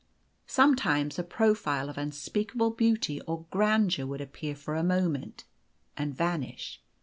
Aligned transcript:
Sometimes 0.47 1.19
a 1.19 1.23
profile 1.23 1.87
of 1.87 1.95
unspeakable 1.95 2.71
beauty 2.71 3.21
or 3.27 3.45
grandeur 3.51 4.07
would 4.07 4.19
appear 4.19 4.55
for 4.55 4.73
a 4.73 4.83
moment 4.83 5.43
and 5.95 6.15
vanish. 6.15 6.81